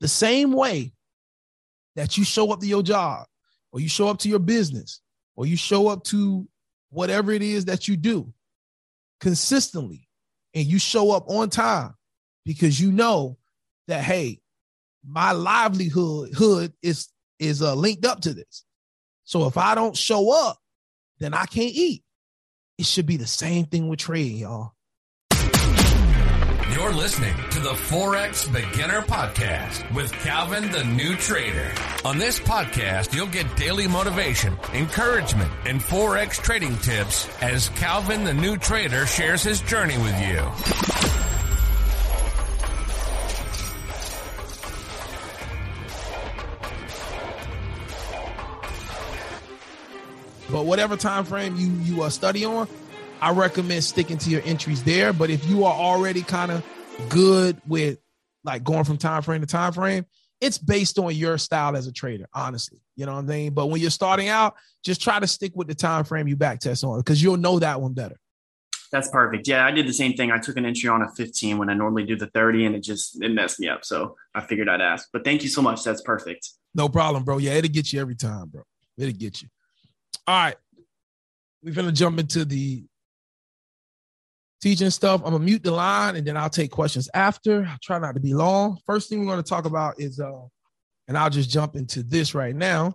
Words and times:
The 0.00 0.08
same 0.08 0.52
way 0.52 0.92
that 1.96 2.16
you 2.16 2.24
show 2.24 2.52
up 2.52 2.60
to 2.60 2.66
your 2.66 2.82
job 2.82 3.26
or 3.72 3.80
you 3.80 3.88
show 3.88 4.08
up 4.08 4.18
to 4.20 4.28
your 4.28 4.38
business 4.38 5.00
or 5.36 5.46
you 5.46 5.56
show 5.56 5.88
up 5.88 6.04
to 6.04 6.48
whatever 6.90 7.32
it 7.32 7.42
is 7.42 7.66
that 7.66 7.88
you 7.88 7.96
do 7.96 8.32
consistently 9.20 10.08
and 10.54 10.66
you 10.66 10.78
show 10.78 11.12
up 11.12 11.28
on 11.28 11.50
time 11.50 11.94
because 12.44 12.80
you 12.80 12.90
know 12.90 13.36
that 13.86 14.02
hey 14.02 14.40
my 15.06 15.32
livelihood 15.32 16.34
hood 16.34 16.72
is 16.82 17.08
is 17.38 17.62
uh, 17.62 17.74
linked 17.74 18.04
up 18.04 18.20
to 18.20 18.34
this. 18.34 18.64
So 19.24 19.46
if 19.46 19.56
i 19.56 19.74
don't 19.74 19.96
show 19.96 20.30
up 20.32 20.58
then 21.18 21.34
i 21.34 21.44
can't 21.44 21.72
eat. 21.74 22.02
It 22.78 22.86
should 22.86 23.06
be 23.06 23.18
the 23.18 23.26
same 23.26 23.66
thing 23.66 23.88
with 23.88 23.98
trading 23.98 24.38
y'all. 24.38 24.72
You're 26.72 26.92
listening 26.94 27.34
the 27.60 27.68
Forex 27.68 28.50
Beginner 28.50 29.02
Podcast 29.02 29.94
with 29.94 30.10
Calvin 30.12 30.72
the 30.72 30.82
New 30.82 31.14
Trader. 31.16 31.70
On 32.06 32.16
this 32.16 32.40
podcast, 32.40 33.14
you'll 33.14 33.26
get 33.26 33.54
daily 33.54 33.86
motivation, 33.86 34.56
encouragement, 34.72 35.50
and 35.66 35.78
Forex 35.78 36.42
trading 36.42 36.74
tips 36.78 37.28
as 37.42 37.68
Calvin 37.70 38.24
the 38.24 38.32
New 38.32 38.56
Trader 38.56 39.04
shares 39.04 39.42
his 39.42 39.60
journey 39.60 39.98
with 39.98 40.18
you. 40.22 40.36
But 50.50 50.64
whatever 50.64 50.96
time 50.96 51.26
frame 51.26 51.56
you 51.56 51.68
you 51.82 52.02
uh, 52.04 52.08
study 52.08 52.46
on, 52.46 52.66
I 53.20 53.32
recommend 53.32 53.84
sticking 53.84 54.16
to 54.16 54.30
your 54.30 54.40
entries 54.46 54.82
there. 54.82 55.12
But 55.12 55.28
if 55.28 55.46
you 55.46 55.64
are 55.66 55.74
already 55.74 56.22
kind 56.22 56.50
of 56.50 56.64
good 57.08 57.60
with 57.66 57.98
like 58.44 58.64
going 58.64 58.84
from 58.84 58.96
time 58.96 59.22
frame 59.22 59.40
to 59.40 59.46
time 59.46 59.72
frame, 59.72 60.06
it's 60.40 60.58
based 60.58 60.98
on 60.98 61.14
your 61.14 61.38
style 61.38 61.76
as 61.76 61.86
a 61.86 61.92
trader, 61.92 62.26
honestly. 62.34 62.80
You 62.96 63.06
know 63.06 63.14
what 63.14 63.24
I 63.24 63.26
mean? 63.26 63.52
But 63.52 63.66
when 63.66 63.80
you're 63.80 63.90
starting 63.90 64.28
out, 64.28 64.54
just 64.82 65.02
try 65.02 65.20
to 65.20 65.26
stick 65.26 65.52
with 65.54 65.68
the 65.68 65.74
time 65.74 66.04
frame 66.04 66.28
you 66.28 66.36
back 66.36 66.60
test 66.60 66.82
on 66.84 66.98
because 66.98 67.22
you'll 67.22 67.36
know 67.36 67.58
that 67.58 67.80
one 67.80 67.92
better. 67.92 68.16
That's 68.90 69.08
perfect. 69.08 69.46
Yeah, 69.46 69.64
I 69.64 69.70
did 69.70 69.86
the 69.86 69.92
same 69.92 70.14
thing. 70.14 70.32
I 70.32 70.38
took 70.38 70.56
an 70.56 70.66
entry 70.66 70.88
on 70.88 71.02
a 71.02 71.08
15 71.08 71.58
when 71.58 71.70
I 71.70 71.74
normally 71.74 72.04
do 72.04 72.16
the 72.16 72.26
30 72.28 72.66
and 72.66 72.74
it 72.74 72.80
just 72.80 73.22
it 73.22 73.30
messed 73.30 73.60
me 73.60 73.68
up. 73.68 73.84
So 73.84 74.16
I 74.34 74.40
figured 74.40 74.68
I'd 74.68 74.80
ask. 74.80 75.08
But 75.12 75.24
thank 75.24 75.42
you 75.42 75.48
so 75.48 75.62
much. 75.62 75.84
That's 75.84 76.02
perfect. 76.02 76.48
No 76.74 76.88
problem, 76.88 77.22
bro. 77.22 77.38
Yeah, 77.38 77.52
it'll 77.52 77.70
get 77.70 77.92
you 77.92 78.00
every 78.00 78.16
time, 78.16 78.48
bro. 78.48 78.62
It'll 78.98 79.12
get 79.12 79.42
you. 79.42 79.48
All 80.26 80.44
right. 80.44 80.56
We're 81.62 81.74
gonna 81.74 81.92
jump 81.92 82.18
into 82.18 82.44
the 82.44 82.84
teaching 84.60 84.90
stuff. 84.90 85.22
I'm 85.24 85.32
gonna 85.32 85.44
mute 85.44 85.62
the 85.62 85.70
line 85.70 86.16
and 86.16 86.26
then 86.26 86.36
I'll 86.36 86.50
take 86.50 86.70
questions 86.70 87.08
after. 87.14 87.64
I'll 87.64 87.78
try 87.82 87.98
not 87.98 88.14
to 88.14 88.20
be 88.20 88.34
long. 88.34 88.78
First 88.86 89.08
thing 89.08 89.20
we're 89.20 89.32
gonna 89.32 89.42
talk 89.42 89.64
about 89.64 90.00
is 90.00 90.20
uh, 90.20 90.42
and 91.08 91.18
I'll 91.18 91.30
just 91.30 91.50
jump 91.50 91.76
into 91.76 92.02
this 92.02 92.34
right 92.34 92.54
now. 92.54 92.94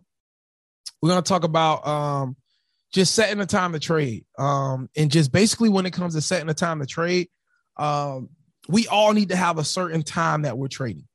We're 1.02 1.09
gonna 1.09 1.22
talk 1.22 1.44
about 1.44 1.85
um 1.88 2.35
just 2.94 3.13
setting 3.13 3.39
the 3.39 3.45
time 3.45 3.73
to 3.73 3.80
trade. 3.80 4.25
Um, 4.39 4.89
and 4.95 5.11
just 5.11 5.31
basically 5.31 5.69
when 5.69 5.85
it 5.85 5.91
comes 5.91 6.16
to 6.16 6.22
setting 6.22 6.47
the 6.47 6.53
time 6.53 6.80
to 6.80 6.85
trade, 6.85 7.27
um, 7.77 8.29
we 8.69 8.88
all 8.88 9.11
need 9.11 9.29
to 9.29 9.35
have 9.35 9.57
a 9.57 9.66
certain 9.66 10.02
time 10.02 10.44
that 10.44 10.57
we're 10.57 10.69
trading. 10.69 11.07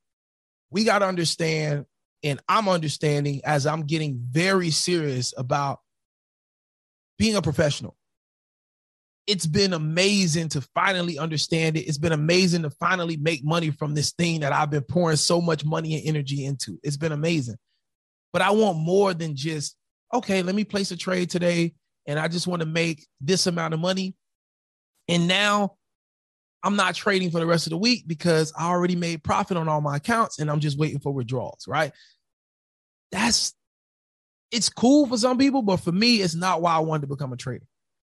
We 0.71 0.85
got 0.85 1.01
to 1.01 1.07
understand, 1.07 1.87
and 2.23 2.39
I'm 2.49 2.69
understanding 2.69 3.41
as 3.45 3.67
I'm 3.67 3.87
getting 3.87 4.21
very 4.31 4.71
serious 4.71 5.33
about 5.37 5.81
being 7.19 7.35
a 7.35 7.43
professional 7.43 7.97
it's 9.27 9.47
been 9.47 9.73
amazing 9.73 10.49
to 10.51 10.61
finally 10.75 11.19
understand 11.19 11.77
it. 11.77 11.83
It's 11.83 11.99
been 11.99 12.13
amazing 12.13 12.63
to 12.63 12.71
finally 12.71 13.17
make 13.17 13.45
money 13.45 13.71
from 13.71 13.95
this 13.95 14.13
thing 14.13 14.41
that 14.41 14.53
I've 14.53 14.71
been 14.71 14.83
pouring 14.83 15.17
so 15.17 15.41
much 15.41 15.65
money 15.65 15.95
and 15.95 16.07
energy 16.07 16.45
into. 16.45 16.79
It's 16.83 16.97
been 16.97 17.13
amazing. 17.13 17.57
But 18.33 18.43
I 18.43 18.51
want 18.51 18.79
more 18.79 19.15
than 19.15 19.37
just, 19.37 19.77
okay, 20.13 20.43
let 20.43 20.55
me 20.55 20.65
place 20.65 20.91
a 20.91 20.97
trade 20.97 21.31
today 21.31 21.75
and 22.07 22.19
I 22.19 22.29
just 22.29 22.47
want 22.47 22.61
to 22.61 22.67
make 22.67 23.07
this 23.21 23.47
amount 23.47 23.75
of 23.75 23.81
money. 23.81 24.15
And 25.09 25.29
now 25.29 25.77
I'm 26.63 26.77
not 26.77 26.95
trading 26.95 27.31
for 27.31 27.41
the 27.41 27.47
rest 27.47 27.67
of 27.67 27.71
the 27.71 27.79
week 27.79 28.05
because 28.07 28.53
I 28.59 28.69
already 28.69 28.97
made 28.97 29.25
profit 29.25 29.57
on 29.57 29.69
all 29.69 29.81
my 29.81 29.97
accounts 29.97 30.39
and 30.39 30.51
I'm 30.51 30.61
just 30.61 30.79
waiting 30.79 31.01
for 31.01 31.13
withdrawals, 31.13 31.67
right? 31.67 31.93
That's 33.13 33.55
it's 34.51 34.69
cool 34.69 35.07
for 35.07 35.17
some 35.17 35.39
people, 35.39 35.63
but 35.63 35.79
for 35.79 35.93
me, 35.93 36.17
it's 36.17 36.35
not 36.35 36.61
why 36.61 36.75
I 36.75 36.81
wanted 36.81 37.03
to 37.03 37.07
become 37.07 37.33
a 37.33 37.37
trader. 37.37 37.67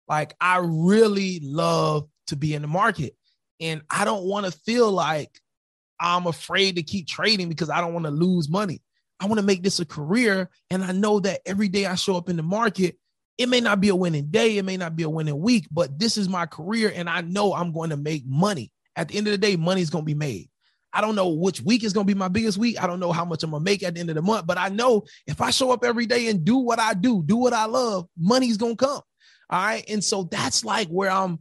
Like 0.08 0.34
I 0.40 0.60
really 0.62 1.40
love 1.42 2.08
to 2.28 2.36
be 2.36 2.54
in 2.54 2.62
the 2.62 2.68
market. 2.68 3.16
And 3.60 3.82
I 3.90 4.04
don't 4.04 4.24
want 4.24 4.46
to 4.46 4.52
feel 4.52 4.90
like 4.90 5.30
I'm 5.98 6.26
afraid 6.26 6.76
to 6.76 6.82
keep 6.82 7.06
trading 7.06 7.48
because 7.48 7.70
I 7.70 7.80
don't 7.80 7.94
want 7.94 8.04
to 8.04 8.10
lose 8.10 8.48
money. 8.48 8.82
I 9.18 9.26
want 9.26 9.38
to 9.38 9.46
make 9.46 9.62
this 9.62 9.80
a 9.80 9.86
career. 9.86 10.50
And 10.70 10.84
I 10.84 10.92
know 10.92 11.20
that 11.20 11.40
every 11.46 11.68
day 11.68 11.86
I 11.86 11.94
show 11.94 12.16
up 12.16 12.28
in 12.28 12.36
the 12.36 12.42
market, 12.42 12.98
it 13.38 13.48
may 13.48 13.60
not 13.60 13.80
be 13.80 13.88
a 13.88 13.96
winning 13.96 14.30
day, 14.30 14.58
it 14.58 14.64
may 14.64 14.76
not 14.76 14.96
be 14.96 15.02
a 15.02 15.10
winning 15.10 15.38
week, 15.38 15.66
but 15.70 15.98
this 15.98 16.16
is 16.16 16.28
my 16.28 16.46
career. 16.46 16.92
And 16.94 17.08
I 17.08 17.22
know 17.22 17.54
I'm 17.54 17.72
going 17.72 17.90
to 17.90 17.96
make 17.96 18.24
money. 18.26 18.72
At 18.94 19.08
the 19.08 19.18
end 19.18 19.26
of 19.26 19.32
the 19.32 19.38
day, 19.38 19.56
money's 19.56 19.90
going 19.90 20.04
to 20.04 20.06
be 20.06 20.14
made. 20.14 20.48
I 20.92 21.02
don't 21.02 21.14
know 21.14 21.28
which 21.28 21.60
week 21.60 21.84
is 21.84 21.92
going 21.92 22.06
to 22.06 22.12
be 22.12 22.18
my 22.18 22.28
biggest 22.28 22.56
week. 22.56 22.82
I 22.82 22.86
don't 22.86 23.00
know 23.00 23.12
how 23.12 23.26
much 23.26 23.42
I'm 23.42 23.50
going 23.50 23.60
to 23.60 23.64
make 23.64 23.82
at 23.82 23.94
the 23.94 24.00
end 24.00 24.08
of 24.08 24.16
the 24.16 24.22
month, 24.22 24.46
but 24.46 24.56
I 24.56 24.70
know 24.70 25.04
if 25.26 25.42
I 25.42 25.50
show 25.50 25.70
up 25.70 25.84
every 25.84 26.06
day 26.06 26.28
and 26.28 26.42
do 26.42 26.56
what 26.56 26.78
I 26.78 26.94
do, 26.94 27.22
do 27.22 27.36
what 27.36 27.52
I 27.52 27.66
love, 27.66 28.06
money's 28.16 28.56
going 28.56 28.76
to 28.78 28.86
come. 28.86 29.00
All 29.50 29.64
right. 29.64 29.84
And 29.88 30.02
so 30.02 30.24
that's 30.24 30.64
like 30.64 30.88
where 30.88 31.10
I'm, 31.10 31.38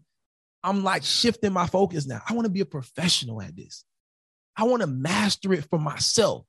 I'm 0.64 0.84
like 0.84 1.04
shifting 1.04 1.54
my 1.54 1.68
focus 1.68 2.08
now. 2.08 2.22
I 2.28 2.34
want 2.34 2.46
to 2.46 2.52
be 2.52 2.62
a 2.62 2.66
professional 2.66 3.42
at 3.42 3.56
this. 3.56 3.84
I 4.58 4.64
want 4.64 4.82
to 4.82 4.88
master 4.88 5.54
it 5.54 5.66
for 5.70 5.80
myself. 5.80 6.46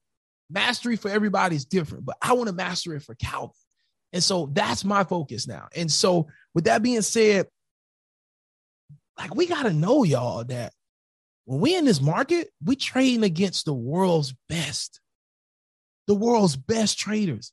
Mastery 0.48 0.96
for 0.96 1.10
everybody 1.10 1.56
is 1.56 1.64
different, 1.64 2.04
but 2.04 2.16
I 2.22 2.34
want 2.34 2.48
to 2.48 2.54
master 2.54 2.94
it 2.94 3.02
for 3.02 3.14
Calvin. 3.14 3.50
And 4.12 4.22
so 4.22 4.46
that's 4.52 4.84
my 4.84 5.04
focus 5.04 5.48
now. 5.48 5.68
And 5.74 5.90
so 5.90 6.28
with 6.54 6.64
that 6.64 6.82
being 6.82 7.02
said, 7.02 7.46
like 9.18 9.34
we 9.34 9.46
got 9.46 9.64
to 9.64 9.72
know 9.72 10.04
y'all 10.04 10.44
that 10.44 10.72
when 11.46 11.60
we 11.60 11.76
in 11.76 11.84
this 11.84 12.00
market, 12.00 12.50
we 12.64 12.76
trading 12.76 13.24
against 13.24 13.64
the 13.64 13.74
world's 13.74 14.34
best, 14.48 15.00
the 16.06 16.14
world's 16.14 16.56
best 16.56 16.98
traders, 16.98 17.52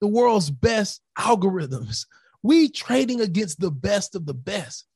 the 0.00 0.06
world's 0.06 0.50
best 0.50 1.00
algorithms, 1.18 2.06
we 2.42 2.68
trading 2.68 3.20
against 3.20 3.60
the 3.60 3.70
best 3.70 4.14
of 4.14 4.26
the 4.26 4.34
best. 4.34 4.86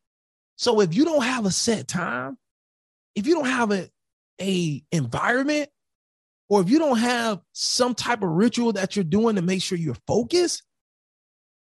So 0.57 0.81
if 0.81 0.95
you 0.95 1.05
don't 1.05 1.23
have 1.23 1.47
a 1.47 1.51
set 1.51 1.87
time, 1.87 2.39
if 3.15 3.27
you 3.27 3.35
don't 3.35 3.47
have 3.47 3.71
a, 3.73 3.89
a 4.41 4.83
environment, 4.93 5.71
or 6.49 6.61
if 6.61 6.71
you 6.71 6.79
don't 6.79 6.99
have 6.99 7.41
some 7.53 7.95
type 7.95 8.23
of 8.23 8.31
ritual 8.31 8.73
that 8.75 8.95
you're 8.95 9.05
doing 9.05 9.37
to 9.37 9.43
make 9.43 9.63
sure 9.63 9.77
you're 9.77 9.97
focused, 10.07 10.63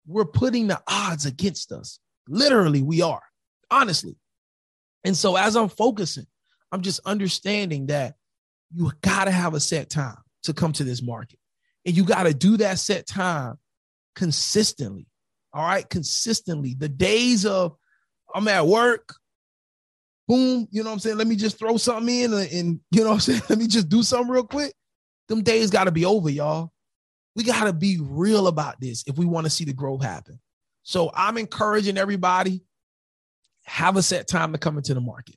we're 0.06 0.26
putting 0.26 0.66
the 0.66 0.82
odds 0.86 1.24
against 1.24 1.72
us. 1.72 1.98
Literally, 2.28 2.82
we 2.82 3.00
are, 3.00 3.22
honestly. 3.70 4.16
And 5.02 5.16
so 5.16 5.36
as 5.36 5.56
I'm 5.56 5.68
focusing, 5.68 6.26
I'm 6.70 6.82
just 6.82 7.00
understanding 7.06 7.86
that 7.86 8.14
you 8.74 8.92
got 9.02 9.24
to 9.24 9.30
have 9.30 9.54
a 9.54 9.60
set 9.60 9.88
time 9.88 10.18
to 10.42 10.52
come 10.52 10.72
to 10.72 10.84
this 10.84 11.02
market. 11.02 11.38
And 11.86 11.96
you 11.96 12.04
got 12.04 12.24
to 12.24 12.34
do 12.34 12.58
that 12.58 12.78
set 12.78 13.06
time 13.06 13.58
consistently 14.14 15.06
all 15.54 15.64
right, 15.64 15.88
consistently. 15.88 16.74
The 16.76 16.88
days 16.88 17.46
of 17.46 17.76
I'm 18.34 18.48
at 18.48 18.66
work, 18.66 19.14
boom, 20.26 20.66
you 20.70 20.82
know 20.82 20.90
what 20.90 20.94
I'm 20.94 20.98
saying? 20.98 21.16
Let 21.16 21.28
me 21.28 21.36
just 21.36 21.58
throw 21.58 21.76
something 21.76 22.14
in 22.14 22.32
and, 22.32 22.52
and 22.52 22.80
you 22.90 23.02
know 23.02 23.10
what 23.10 23.14
I'm 23.14 23.20
saying? 23.20 23.42
Let 23.48 23.58
me 23.58 23.68
just 23.68 23.88
do 23.88 24.02
something 24.02 24.30
real 24.30 24.44
quick. 24.44 24.74
Them 25.28 25.42
days 25.42 25.70
got 25.70 25.84
to 25.84 25.92
be 25.92 26.04
over, 26.04 26.28
y'all. 26.28 26.72
We 27.36 27.44
got 27.44 27.64
to 27.64 27.72
be 27.72 27.98
real 28.00 28.48
about 28.48 28.80
this 28.80 29.04
if 29.06 29.16
we 29.16 29.26
want 29.26 29.46
to 29.46 29.50
see 29.50 29.64
the 29.64 29.72
growth 29.72 30.02
happen. 30.02 30.40
So 30.82 31.10
I'm 31.14 31.38
encouraging 31.38 31.96
everybody 31.96 32.62
have 33.64 33.96
a 33.96 34.02
set 34.02 34.28
time 34.28 34.52
to 34.52 34.58
come 34.58 34.76
into 34.76 34.92
the 34.92 35.00
market. 35.00 35.36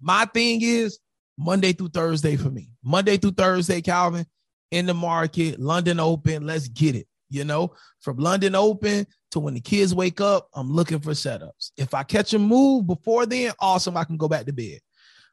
My 0.00 0.24
thing 0.24 0.60
is 0.62 0.98
Monday 1.38 1.72
through 1.72 1.90
Thursday 1.90 2.36
for 2.36 2.50
me. 2.50 2.70
Monday 2.82 3.16
through 3.16 3.32
Thursday, 3.32 3.80
Calvin, 3.80 4.26
in 4.70 4.86
the 4.86 4.94
market, 4.94 5.60
London 5.60 6.00
open, 6.00 6.46
let's 6.46 6.68
get 6.68 6.96
it. 6.96 7.06
You 7.30 7.44
know, 7.44 7.74
from 8.00 8.18
London 8.18 8.54
open 8.54 9.06
to 9.34 9.40
when 9.40 9.54
the 9.54 9.60
kids 9.60 9.94
wake 9.94 10.20
up, 10.20 10.48
I'm 10.54 10.72
looking 10.72 11.00
for 11.00 11.10
setups. 11.10 11.72
If 11.76 11.92
I 11.92 12.02
catch 12.02 12.32
a 12.34 12.38
move 12.38 12.86
before 12.86 13.26
then, 13.26 13.52
awesome, 13.60 13.96
I 13.96 14.04
can 14.04 14.16
go 14.16 14.28
back 14.28 14.46
to 14.46 14.52
bed. 14.52 14.80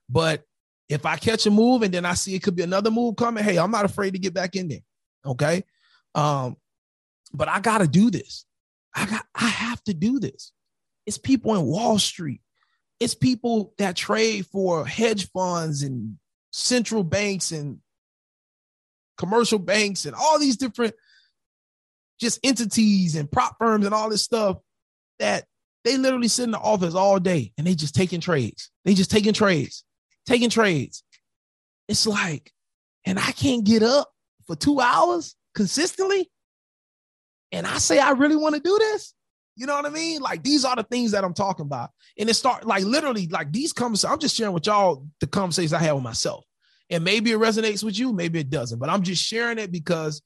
But 0.10 0.44
if 0.90 1.06
I 1.06 1.16
catch 1.16 1.46
a 1.46 1.52
move 1.52 1.84
and 1.84 1.94
then 1.94 2.04
I 2.06 2.16
see 2.16 2.36
it 2.36 2.44
could 2.44 2.56
be 2.56 2.64
another 2.64 2.92
move 2.92 3.16
coming, 3.16 3.44
hey, 3.44 3.58
I'm 3.58 3.72
not 3.72 3.86
afraid 3.86 4.12
to 4.14 4.20
get 4.20 4.34
back 4.34 4.56
in 4.56 4.68
there. 4.68 4.82
Okay. 5.26 5.64
Um, 6.14 6.58
but 7.34 7.48
I 7.48 7.62
gotta 7.62 7.88
do 7.88 8.12
this. 8.12 8.46
I 8.94 9.06
got 9.06 9.26
I 9.34 9.48
have 9.48 9.82
to 9.84 9.94
do 9.94 10.20
this. 10.20 10.52
It's 11.06 11.18
people 11.18 11.56
in 11.56 11.64
Wall 11.64 11.98
Street. 11.98 12.42
It's 13.00 13.16
people 13.16 13.74
that 13.78 13.96
trade 13.96 14.46
for 14.48 14.86
hedge 14.86 15.30
funds 15.32 15.82
and 15.84 16.18
central 16.52 17.04
banks 17.04 17.52
and 17.52 17.80
commercial 19.18 19.60
banks 19.60 20.06
and 20.06 20.16
all 20.16 20.40
these 20.40 20.58
different 20.58 20.94
just 22.22 22.40
entities 22.44 23.16
and 23.16 23.30
prop 23.30 23.58
firms 23.60 23.86
and 23.86 23.94
all 23.94 24.10
this 24.10 24.22
stuff 24.22 24.58
that 25.20 25.46
they 25.84 25.98
literally 25.98 26.28
sit 26.28 26.44
in 26.44 26.52
the 26.52 26.60
office 26.60 26.96
all 26.96 27.20
day 27.20 27.52
and 27.58 27.68
they 27.68 27.76
just 27.76 27.96
taking 27.96 28.22
trades. 28.22 28.70
They 28.86 28.94
just 28.94 29.12
taking 29.12 29.34
trades, 29.34 29.84
taking 30.26 30.50
trades. 30.50 31.04
It's 31.88 32.08
like 32.08 32.54
and 33.06 33.18
I 33.18 33.32
can't 33.32 33.66
get 33.66 33.84
up 33.84 34.10
for 34.46 34.56
two 34.56 34.80
hours 34.80 35.36
consistently, 35.56 36.30
and 37.52 37.66
I 37.66 37.80
say 37.80 38.00
I 38.00 38.12
really 38.12 38.36
want 38.36 38.56
to 38.56 38.62
do 38.62 38.78
this, 38.78 39.14
you 39.56 39.66
know 39.66 39.76
what 39.76 39.86
I 39.86 39.90
mean? 39.90 40.22
Like 40.22 40.44
these 40.44 40.66
are 40.66 40.76
the 40.76 40.84
things 40.84 41.12
that 41.12 41.24
I'm 41.24 41.34
talking 41.34 41.66
about. 41.66 41.92
And 42.18 42.30
it 42.30 42.34
start 42.36 42.66
like 42.66 42.84
literally 42.84 43.28
like 43.28 43.52
these 43.52 43.74
conversations. 43.74 44.12
I'm 44.12 44.20
just 44.20 44.36
sharing 44.36 44.54
with 44.54 44.66
y'all 44.66 45.06
the 45.20 45.28
conversations 45.28 45.74
I 45.74 45.80
had 45.80 45.92
with 45.94 46.04
myself. 46.04 46.46
And 46.90 47.04
maybe 47.04 47.32
it 47.32 47.40
resonates 47.40 47.84
with 47.84 47.98
you, 47.98 48.12
maybe 48.12 48.40
it 48.40 48.50
doesn't. 48.50 48.80
But 48.80 48.90
I'm 48.90 49.04
just 49.04 49.24
sharing 49.24 49.58
it 49.60 49.72
because 49.72 50.22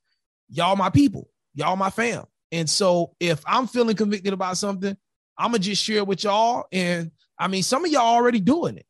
y'all 0.49 0.75
my 0.75 0.89
people, 0.89 1.29
y'all 1.55 1.75
my 1.75 1.89
fam. 1.89 2.25
And 2.51 2.69
so 2.69 3.15
if 3.19 3.41
I'm 3.45 3.67
feeling 3.67 3.95
convicted 3.95 4.33
about 4.33 4.57
something, 4.57 4.95
I'm 5.37 5.51
gonna 5.51 5.59
just 5.59 5.83
share 5.83 5.97
it 5.97 6.07
with 6.07 6.23
y'all. 6.23 6.65
And 6.71 7.11
I 7.39 7.47
mean, 7.47 7.63
some 7.63 7.83
of 7.83 7.91
y'all 7.91 8.01
already 8.01 8.39
doing 8.39 8.77
it, 8.77 8.85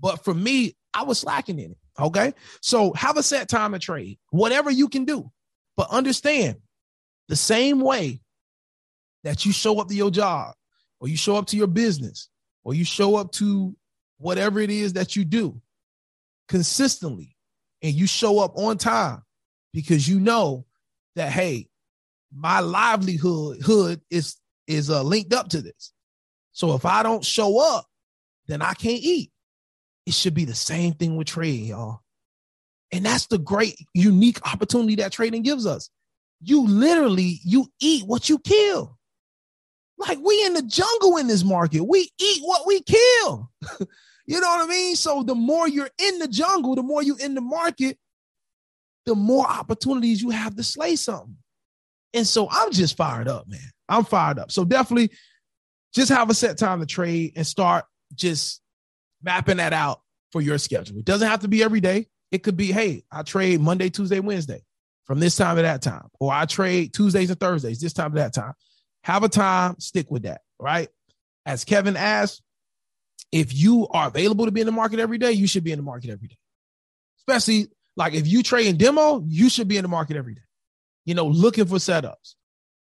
but 0.00 0.24
for 0.24 0.34
me, 0.34 0.76
I 0.94 1.02
was 1.02 1.18
slacking 1.18 1.58
in 1.58 1.72
it. 1.72 1.78
Okay. 1.98 2.32
So 2.60 2.92
have 2.94 3.16
a 3.16 3.22
set 3.22 3.48
time 3.48 3.72
to 3.72 3.78
trade, 3.78 4.18
whatever 4.30 4.70
you 4.70 4.88
can 4.88 5.04
do. 5.04 5.30
But 5.76 5.90
understand 5.90 6.56
the 7.28 7.36
same 7.36 7.80
way 7.80 8.20
that 9.22 9.44
you 9.44 9.52
show 9.52 9.80
up 9.80 9.88
to 9.88 9.94
your 9.94 10.10
job 10.10 10.54
or 11.00 11.08
you 11.08 11.16
show 11.16 11.36
up 11.36 11.46
to 11.46 11.56
your 11.56 11.66
business 11.66 12.28
or 12.62 12.74
you 12.74 12.84
show 12.84 13.16
up 13.16 13.32
to 13.32 13.76
whatever 14.18 14.60
it 14.60 14.70
is 14.70 14.94
that 14.94 15.16
you 15.16 15.24
do 15.24 15.60
consistently 16.48 17.36
and 17.82 17.94
you 17.94 18.06
show 18.06 18.38
up 18.38 18.56
on 18.56 18.78
time 18.78 19.22
because 19.72 20.08
you 20.08 20.20
know 20.20 20.64
that 21.16 21.30
hey 21.30 21.68
my 22.32 22.60
livelihood 22.60 23.60
hood 23.62 24.00
is 24.10 24.36
is 24.66 24.90
uh, 24.90 25.02
linked 25.02 25.32
up 25.32 25.48
to 25.48 25.60
this 25.60 25.92
so 26.52 26.74
if 26.74 26.84
i 26.84 27.02
don't 27.02 27.24
show 27.24 27.58
up 27.58 27.86
then 28.46 28.62
i 28.62 28.72
can't 28.74 29.02
eat 29.02 29.30
it 30.06 30.14
should 30.14 30.34
be 30.34 30.44
the 30.44 30.54
same 30.54 30.92
thing 30.94 31.16
with 31.16 31.26
trading 31.26 31.66
y'all 31.66 32.00
and 32.92 33.04
that's 33.04 33.26
the 33.26 33.38
great 33.38 33.76
unique 33.94 34.40
opportunity 34.46 34.94
that 34.96 35.12
trading 35.12 35.42
gives 35.42 35.66
us 35.66 35.90
you 36.40 36.66
literally 36.66 37.40
you 37.44 37.66
eat 37.80 38.04
what 38.06 38.28
you 38.28 38.38
kill 38.38 38.98
like 39.98 40.18
we 40.22 40.44
in 40.44 40.54
the 40.54 40.62
jungle 40.62 41.16
in 41.18 41.26
this 41.26 41.44
market. 41.44 41.82
We 41.82 42.10
eat 42.18 42.42
what 42.42 42.66
we 42.66 42.80
kill. 42.82 43.50
you 44.26 44.40
know 44.40 44.48
what 44.48 44.64
I 44.64 44.66
mean? 44.66 44.96
So 44.96 45.22
the 45.22 45.34
more 45.34 45.68
you're 45.68 45.90
in 45.98 46.18
the 46.18 46.28
jungle, 46.28 46.74
the 46.74 46.82
more 46.82 47.02
you 47.02 47.16
in 47.16 47.34
the 47.34 47.40
market, 47.40 47.98
the 49.06 49.14
more 49.14 49.46
opportunities 49.46 50.22
you 50.22 50.30
have 50.30 50.56
to 50.56 50.62
slay 50.62 50.96
something. 50.96 51.36
And 52.14 52.26
so 52.26 52.48
I'm 52.50 52.70
just 52.70 52.96
fired 52.96 53.28
up, 53.28 53.48
man. 53.48 53.60
I'm 53.88 54.04
fired 54.04 54.38
up. 54.38 54.50
So 54.50 54.64
definitely 54.64 55.10
just 55.94 56.10
have 56.10 56.30
a 56.30 56.34
set 56.34 56.56
time 56.56 56.80
to 56.80 56.86
trade 56.86 57.32
and 57.36 57.46
start 57.46 57.84
just 58.14 58.62
mapping 59.22 59.58
that 59.58 59.72
out 59.72 60.00
for 60.32 60.40
your 60.40 60.58
schedule. 60.58 60.98
It 60.98 61.04
doesn't 61.04 61.28
have 61.28 61.40
to 61.40 61.48
be 61.48 61.62
every 61.62 61.80
day. 61.80 62.06
It 62.30 62.42
could 62.42 62.56
be, 62.56 62.72
hey, 62.72 63.04
I 63.12 63.22
trade 63.22 63.60
Monday, 63.60 63.90
Tuesday, 63.90 64.20
Wednesday 64.20 64.62
from 65.04 65.20
this 65.20 65.36
time 65.36 65.56
to 65.56 65.62
that 65.62 65.82
time, 65.82 66.08
or 66.18 66.32
I 66.32 66.46
trade 66.46 66.94
Tuesdays 66.94 67.30
and 67.30 67.38
Thursdays 67.38 67.80
this 67.80 67.92
time 67.92 68.12
to 68.12 68.18
that 68.18 68.34
time. 68.34 68.54
Have 69.02 69.22
a 69.22 69.28
time, 69.28 69.78
stick 69.78 70.10
with 70.10 70.22
that, 70.22 70.40
right? 70.58 70.88
As 71.44 71.64
Kevin 71.64 71.96
asked, 71.96 72.42
if 73.30 73.54
you 73.54 73.86
are 73.88 74.08
available 74.08 74.46
to 74.46 74.50
be 74.50 74.60
in 74.60 74.66
the 74.66 74.72
market 74.72 74.98
every 74.98 75.18
day, 75.18 75.32
you 75.32 75.46
should 75.46 75.64
be 75.64 75.72
in 75.72 75.78
the 75.78 75.84
market 75.84 76.10
every 76.10 76.28
day. 76.28 76.38
Especially 77.18 77.68
like 77.96 78.14
if 78.14 78.26
you 78.26 78.42
trade 78.42 78.66
in 78.66 78.76
demo, 78.76 79.22
you 79.26 79.48
should 79.48 79.68
be 79.68 79.76
in 79.76 79.82
the 79.82 79.88
market 79.88 80.16
every 80.16 80.34
day. 80.34 80.42
You 81.04 81.14
know, 81.14 81.26
looking 81.26 81.66
for 81.66 81.76
setups. 81.76 82.34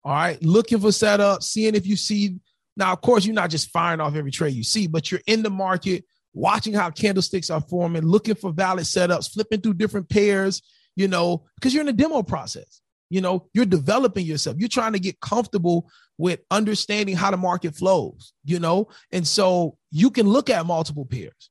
All 0.03 0.13
right, 0.13 0.41
looking 0.43 0.79
for 0.79 0.87
setups, 0.87 1.43
seeing 1.43 1.75
if 1.75 1.85
you 1.85 1.95
see. 1.95 2.39
Now, 2.77 2.93
of 2.93 3.01
course, 3.01 3.25
you're 3.25 3.35
not 3.35 3.49
just 3.49 3.69
firing 3.69 3.99
off 3.99 4.15
every 4.15 4.31
trade 4.31 4.53
you 4.53 4.63
see, 4.63 4.87
but 4.87 5.11
you're 5.11 5.21
in 5.27 5.43
the 5.43 5.49
market, 5.49 6.05
watching 6.33 6.73
how 6.73 6.89
candlesticks 6.89 7.49
are 7.49 7.61
forming, 7.61 8.03
looking 8.03 8.35
for 8.35 8.51
valid 8.51 8.85
setups, 8.85 9.31
flipping 9.31 9.61
through 9.61 9.75
different 9.75 10.09
pairs, 10.09 10.61
you 10.95 11.07
know, 11.07 11.43
because 11.55 11.73
you're 11.73 11.81
in 11.81 11.87
the 11.87 11.93
demo 11.93 12.23
process. 12.23 12.81
You 13.09 13.19
know, 13.19 13.49
you're 13.53 13.65
developing 13.65 14.25
yourself. 14.25 14.55
You're 14.57 14.69
trying 14.69 14.93
to 14.93 14.99
get 14.99 15.19
comfortable 15.19 15.91
with 16.17 16.39
understanding 16.49 17.15
how 17.15 17.29
the 17.29 17.35
market 17.35 17.75
flows, 17.75 18.31
you 18.45 18.57
know? 18.57 18.87
And 19.11 19.27
so 19.27 19.77
you 19.91 20.11
can 20.11 20.29
look 20.29 20.49
at 20.49 20.65
multiple 20.65 21.05
pairs, 21.05 21.49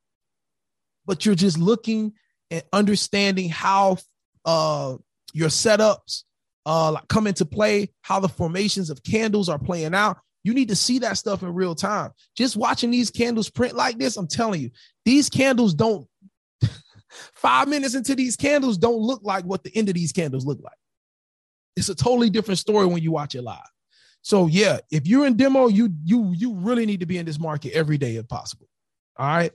but 1.05 1.27
you're 1.27 1.35
just 1.35 1.59
looking 1.59 2.15
and 2.51 2.63
understanding 2.73 3.51
how 3.51 3.99
uh, 4.47 4.97
your 5.35 5.51
setups 5.51 6.23
uh, 6.71 7.01
come 7.09 7.27
into 7.27 7.45
play, 7.45 7.91
how 8.03 8.21
the 8.21 8.29
formations 8.29 8.91
of 8.91 9.03
candles 9.03 9.49
are 9.49 9.59
playing 9.59 9.93
out. 9.93 10.19
You 10.45 10.55
need 10.55 10.69
to 10.69 10.77
see 10.77 11.01
that 11.01 11.19
stuff 11.19 11.43
in 11.43 11.53
real 11.53 11.75
time. 11.75 12.13
Just 12.37 12.57
watching 12.57 12.93
these 12.93 13.11
candles 13.11 13.51
print 13.51 13.75
like 13.75 13.99
this, 13.99 14.17
I'm 14.17 14.29
telling 14.29 14.61
you, 14.61 14.71
these 15.05 15.29
candles 15.29 15.75
don't, 15.75 16.07
five 17.35 17.67
minutes 17.67 17.97
into 17.97 18.15
these 18.15 18.37
candles 18.37 18.79
don't 18.79 19.01
look 19.01 19.21
like 19.25 19.45
what 19.45 19.65
the 19.65 19.77
end 19.77 19.89
of 19.89 19.97
these 19.97 20.13
candles 20.13 20.47
look 20.47 20.61
like. 20.63 20.77
It's 21.75 21.89
a 21.89 21.95
totally 21.95 22.31
different 22.31 22.59
story 22.59 22.87
when 22.87 23.03
you 23.03 23.11
watch 23.11 23.35
it 23.35 23.43
live. 23.43 23.59
So 24.23 24.47
yeah, 24.47 24.79
if 24.93 25.09
you're 25.09 25.27
in 25.27 25.37
demo, 25.37 25.67
you 25.67 25.93
you 26.05 26.33
you 26.37 26.55
really 26.55 26.87
need 26.87 27.01
to 27.01 27.07
be 27.07 27.19
in 27.19 27.27
this 27.27 27.41
market 27.41 27.73
every 27.73 27.99
day 27.99 28.15
if 28.15 28.29
possible. 28.29 28.69
All 29.19 29.27
right. 29.27 29.53